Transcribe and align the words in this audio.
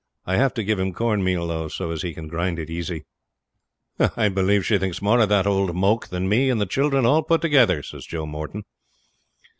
I 0.25 0.35
have 0.37 0.55
to 0.55 0.63
give 0.63 0.79
him 0.79 0.93
corn 0.93 1.23
meal, 1.23 1.45
though, 1.45 1.67
so 1.67 1.91
as 1.91 2.01
he 2.01 2.11
can 2.15 2.27
grind 2.27 2.57
it 2.57 2.71
easy.' 2.71 3.05
'I 3.99 4.29
believe 4.29 4.65
she 4.65 4.79
thinks 4.79 4.99
more 4.99 5.19
of 5.19 5.29
that 5.29 5.45
old 5.45 5.75
moke 5.75 6.07
than 6.07 6.27
me 6.27 6.49
and 6.49 6.59
the 6.59 6.65
children 6.65 7.05
all 7.05 7.21
put 7.21 7.39
together,' 7.43 7.83
says 7.83 8.07
Joe 8.07 8.25
Moreton. 8.25 8.63